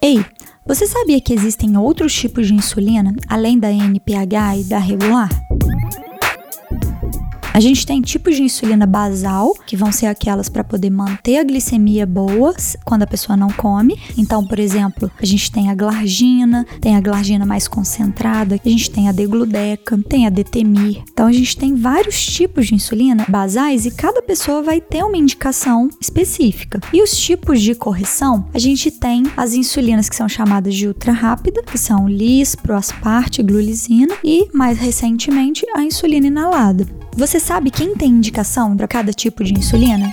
Ei, 0.00 0.24
você 0.66 0.86
sabia 0.86 1.20
que 1.20 1.32
existem 1.32 1.76
outros 1.76 2.12
tipos 2.12 2.46
de 2.46 2.54
insulina 2.54 3.14
além 3.28 3.58
da 3.58 3.70
NPH 3.70 4.58
e 4.58 4.64
da 4.64 4.78
regular? 4.78 5.45
A 7.56 7.60
gente 7.60 7.86
tem 7.86 8.02
tipos 8.02 8.36
de 8.36 8.42
insulina 8.42 8.84
basal, 8.84 9.54
que 9.66 9.78
vão 9.78 9.90
ser 9.90 10.04
aquelas 10.04 10.46
para 10.46 10.62
poder 10.62 10.90
manter 10.90 11.38
a 11.38 11.42
glicemia 11.42 12.04
boa 12.04 12.54
quando 12.84 13.04
a 13.04 13.06
pessoa 13.06 13.34
não 13.34 13.48
come. 13.48 13.98
Então, 14.18 14.46
por 14.46 14.58
exemplo, 14.58 15.10
a 15.18 15.24
gente 15.24 15.50
tem 15.50 15.70
a 15.70 15.74
glargina, 15.74 16.66
tem 16.82 16.96
a 16.96 17.00
glargina 17.00 17.46
mais 17.46 17.66
concentrada, 17.66 18.60
a 18.62 18.68
gente 18.68 18.90
tem 18.90 19.08
a 19.08 19.12
degludeca, 19.12 19.96
tem 20.06 20.26
a 20.26 20.28
detemir. 20.28 21.02
Então, 21.10 21.26
a 21.26 21.32
gente 21.32 21.56
tem 21.56 21.74
vários 21.74 22.26
tipos 22.26 22.66
de 22.66 22.74
insulina 22.74 23.24
basais 23.26 23.86
e 23.86 23.90
cada 23.90 24.20
pessoa 24.20 24.60
vai 24.60 24.78
ter 24.78 25.02
uma 25.02 25.16
indicação 25.16 25.88
específica. 25.98 26.78
E 26.92 27.02
os 27.02 27.16
tipos 27.16 27.62
de 27.62 27.74
correção, 27.74 28.46
a 28.52 28.58
gente 28.58 28.90
tem 28.90 29.22
as 29.34 29.54
insulinas 29.54 30.10
que 30.10 30.16
são 30.16 30.28
chamadas 30.28 30.74
de 30.74 30.88
ultra 30.88 31.10
rápida, 31.10 31.62
que 31.62 31.78
são 31.78 32.06
lispro, 32.06 32.76
asparte, 32.76 33.42
glulizina 33.42 34.14
e 34.22 34.46
mais 34.52 34.76
recentemente 34.76 35.64
a 35.74 35.82
insulina 35.82 36.26
inalada. 36.26 36.86
Você 37.16 37.40
sabe 37.46 37.70
quem 37.70 37.94
tem 37.94 38.08
indicação 38.08 38.76
para 38.76 38.88
cada 38.88 39.12
tipo 39.12 39.44
de 39.44 39.52
insulina? 39.52 40.12